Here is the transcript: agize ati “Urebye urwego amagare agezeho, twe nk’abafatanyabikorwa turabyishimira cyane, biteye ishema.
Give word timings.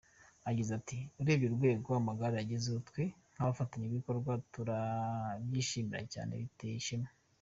agize 0.49 0.71
ati 0.79 0.97
“Urebye 1.21 1.45
urwego 1.49 1.89
amagare 1.99 2.35
agezeho, 2.39 2.79
twe 2.89 3.03
nk’abafatanyabikorwa 3.33 4.31
turabyishimira 4.53 6.01
cyane, 6.13 6.31
biteye 6.43 6.75
ishema. 6.81 7.09